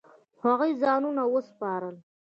[0.43, 1.95] هغوی ځانونه وسپارل.